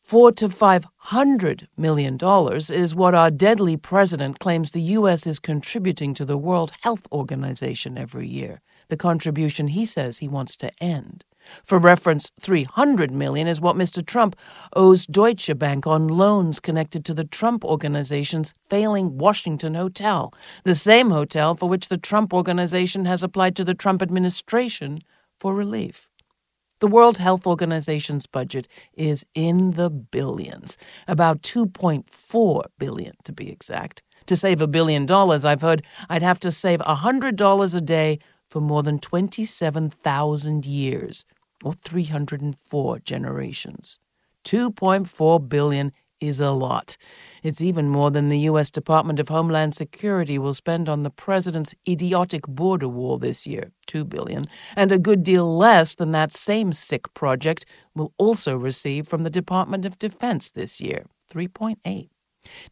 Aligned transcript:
Four 0.00 0.30
to 0.32 0.48
five 0.48 0.86
hundred 0.96 1.66
million 1.76 2.16
dollars 2.16 2.70
is 2.70 2.94
what 2.94 3.16
our 3.16 3.32
deadly 3.32 3.76
president 3.76 4.38
claims 4.38 4.70
the 4.70 4.94
U.S. 4.98 5.26
is 5.26 5.40
contributing 5.40 6.14
to 6.14 6.24
the 6.24 6.38
World 6.38 6.72
Health 6.82 7.08
Organization 7.10 7.98
every 7.98 8.28
year 8.28 8.60
the 8.90 8.96
contribution 8.96 9.68
he 9.68 9.84
says 9.84 10.18
he 10.18 10.28
wants 10.28 10.56
to 10.58 10.70
end. 10.82 11.24
For 11.64 11.78
reference, 11.78 12.30
300 12.40 13.10
million 13.10 13.46
is 13.46 13.60
what 13.60 13.76
Mr. 13.76 14.04
Trump 14.04 14.36
owes 14.74 15.06
Deutsche 15.06 15.56
Bank 15.58 15.86
on 15.86 16.06
loans 16.06 16.60
connected 16.60 17.04
to 17.06 17.14
the 17.14 17.24
Trump 17.24 17.64
organization's 17.64 18.54
failing 18.68 19.16
Washington 19.18 19.74
hotel, 19.74 20.34
the 20.64 20.74
same 20.74 21.10
hotel 21.10 21.54
for 21.54 21.68
which 21.68 21.88
the 21.88 21.96
Trump 21.96 22.32
organization 22.34 23.06
has 23.06 23.22
applied 23.22 23.56
to 23.56 23.64
the 23.64 23.74
Trump 23.74 24.02
administration 24.02 25.00
for 25.38 25.54
relief. 25.54 26.08
The 26.80 26.86
World 26.86 27.18
Health 27.18 27.46
Organization's 27.46 28.26
budget 28.26 28.66
is 28.94 29.26
in 29.34 29.72
the 29.72 29.90
billions, 29.90 30.78
about 31.06 31.42
2.4 31.42 32.64
billion 32.78 33.12
to 33.24 33.32
be 33.32 33.50
exact. 33.50 34.02
To 34.26 34.36
save 34.36 34.60
a 34.60 34.66
billion 34.66 35.06
dollars, 35.06 35.44
I've 35.44 35.60
heard 35.60 35.84
I'd 36.08 36.22
have 36.22 36.40
to 36.40 36.52
save 36.52 36.80
$100 36.80 37.74
a 37.74 37.80
day 37.80 38.18
for 38.50 38.60
more 38.60 38.82
than 38.82 38.98
27,000 38.98 40.66
years, 40.66 41.24
or 41.64 41.72
304 41.72 42.98
generations. 42.98 43.98
2.4 44.44 45.48
billion 45.48 45.92
is 46.20 46.40
a 46.40 46.50
lot. 46.50 46.96
It's 47.42 47.62
even 47.62 47.88
more 47.88 48.10
than 48.10 48.28
the 48.28 48.40
U.S. 48.40 48.70
Department 48.70 49.18
of 49.20 49.28
Homeland 49.28 49.74
Security 49.74 50.38
will 50.38 50.52
spend 50.52 50.88
on 50.88 51.02
the 51.02 51.10
president's 51.10 51.74
idiotic 51.88 52.46
border 52.46 52.88
wall 52.88 53.18
this 53.18 53.46
year, 53.46 53.70
2 53.86 54.04
billion, 54.04 54.44
and 54.76 54.92
a 54.92 54.98
good 54.98 55.22
deal 55.22 55.56
less 55.56 55.94
than 55.94 56.12
that 56.12 56.32
same 56.32 56.72
sick 56.72 57.12
project 57.14 57.64
will 57.94 58.12
also 58.18 58.56
receive 58.56 59.08
from 59.08 59.22
the 59.22 59.30
Department 59.30 59.86
of 59.86 59.98
Defense 59.98 60.50
this 60.50 60.80
year, 60.80 61.06
3.8. 61.32 62.08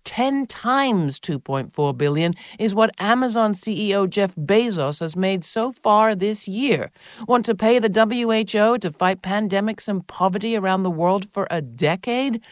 10 0.04 0.46
times 0.46 1.18
2.4 1.20 1.96
billion 1.96 2.34
is 2.58 2.74
what 2.74 2.90
Amazon 2.98 3.52
CEO 3.52 4.08
Jeff 4.08 4.34
Bezos 4.36 5.00
has 5.00 5.16
made 5.16 5.44
so 5.44 5.72
far 5.72 6.14
this 6.14 6.48
year. 6.48 6.90
Want 7.26 7.44
to 7.46 7.54
pay 7.54 7.78
the 7.78 7.88
WHO 7.88 8.78
to 8.78 8.92
fight 8.92 9.22
pandemics 9.22 9.88
and 9.88 10.06
poverty 10.06 10.56
around 10.56 10.82
the 10.82 10.90
world 10.90 11.30
for 11.30 11.46
a 11.50 11.60
decade? 11.60 12.42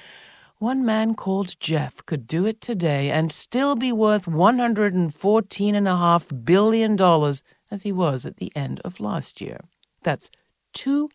One 0.59 0.85
man 0.87 1.15
called 1.15 1.61
Jeff 1.61 2.05
could 2.07 2.27
do 2.27 2.47
it 2.47 2.63
today 2.63 3.11
and 3.11 3.31
still 3.31 3.77
be 3.77 3.93
worth 3.93 4.25
$114.5 4.25 6.45
billion 6.45 6.99
as 7.71 7.83
he 7.83 7.93
was 7.93 8.25
at 8.25 8.39
the 8.39 8.51
end 8.57 8.81
of 8.85 8.99
last 8.99 9.39
year. 9.41 9.61
That's 10.03 10.31
two, 10.73 11.11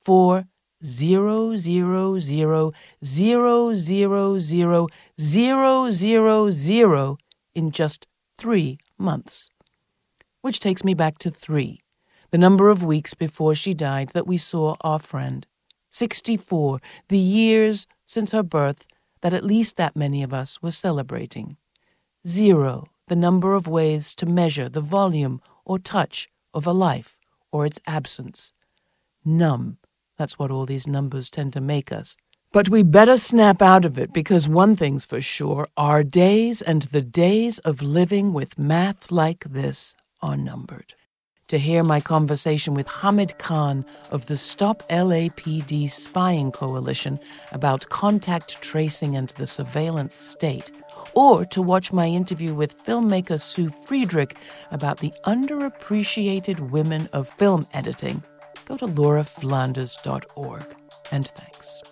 four, 0.00 0.46
zero 0.84 1.56
zero 1.56 2.18
zero 2.18 2.72
zero 3.04 3.72
zero 3.74 4.38
zero 4.38 4.86
zero 5.20 5.90
zero 5.90 6.50
zero 6.50 7.18
in 7.54 7.70
just 7.70 8.06
three 8.36 8.78
months. 8.96 9.50
Which 10.40 10.60
takes 10.60 10.84
me 10.84 10.94
back 10.94 11.18
to 11.18 11.30
three, 11.30 11.80
the 12.30 12.38
number 12.38 12.70
of 12.70 12.84
weeks 12.84 13.14
before 13.14 13.54
she 13.54 13.74
died 13.74 14.10
that 14.14 14.26
we 14.26 14.38
saw 14.38 14.76
our 14.82 14.98
friend. 14.98 15.46
64, 15.90 16.80
the 17.08 17.18
years 17.18 17.86
since 18.06 18.32
her 18.32 18.42
birth 18.42 18.86
that 19.20 19.32
at 19.32 19.44
least 19.44 19.76
that 19.76 19.96
many 19.96 20.22
of 20.22 20.32
us 20.32 20.62
were 20.62 20.70
celebrating. 20.70 21.56
Zero, 22.26 22.86
the 23.08 23.16
number 23.16 23.54
of 23.54 23.66
ways 23.66 24.14
to 24.14 24.26
measure 24.26 24.68
the 24.68 24.80
volume 24.80 25.40
or 25.64 25.78
touch 25.78 26.28
of 26.54 26.66
a 26.66 26.72
life 26.72 27.18
or 27.50 27.66
its 27.66 27.80
absence. 27.86 28.52
Numb, 29.24 29.78
that's 30.18 30.38
what 30.38 30.50
all 30.50 30.66
these 30.66 30.86
numbers 30.86 31.30
tend 31.30 31.52
to 31.54 31.60
make 31.60 31.92
us. 31.92 32.16
But 32.50 32.68
we 32.68 32.82
better 32.82 33.18
snap 33.18 33.60
out 33.60 33.84
of 33.84 33.98
it 33.98 34.12
because 34.12 34.48
one 34.48 34.74
thing's 34.74 35.04
for 35.04 35.20
sure 35.20 35.68
our 35.76 36.02
days 36.02 36.62
and 36.62 36.82
the 36.82 37.02
days 37.02 37.58
of 37.60 37.82
living 37.82 38.32
with 38.32 38.58
math 38.58 39.10
like 39.10 39.44
this 39.44 39.94
are 40.22 40.36
numbered. 40.36 40.94
To 41.48 41.58
hear 41.58 41.82
my 41.82 42.00
conversation 42.00 42.74
with 42.74 42.86
Hamid 42.86 43.38
Khan 43.38 43.84
of 44.10 44.26
the 44.26 44.36
Stop 44.36 44.82
LAPD 44.90 45.90
Spying 45.90 46.50
Coalition 46.52 47.18
about 47.52 47.88
contact 47.88 48.60
tracing 48.60 49.16
and 49.16 49.30
the 49.30 49.46
surveillance 49.46 50.14
state, 50.14 50.72
or 51.14 51.44
to 51.46 51.62
watch 51.62 51.92
my 51.92 52.06
interview 52.06 52.54
with 52.54 52.82
filmmaker 52.84 53.40
Su 53.40 53.70
Friedrich 53.70 54.36
about 54.70 54.98
the 54.98 55.12
underappreciated 55.24 56.70
women 56.70 57.08
of 57.12 57.30
film 57.38 57.66
editing, 57.72 58.22
go 58.68 58.76
to 58.76 58.86
lauraflanders.org. 58.86 60.66
And 61.10 61.26
thanks. 61.28 61.82